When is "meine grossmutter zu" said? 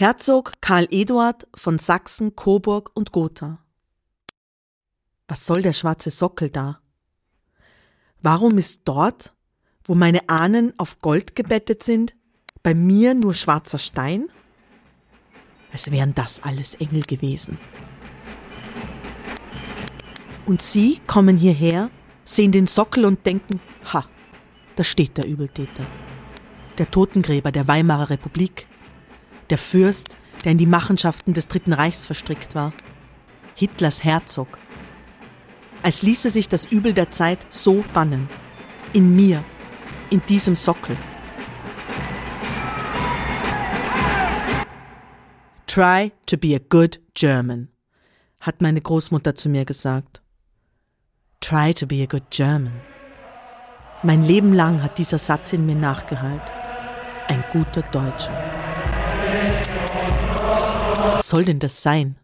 48.62-49.48